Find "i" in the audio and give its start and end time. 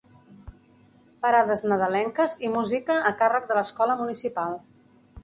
2.47-2.51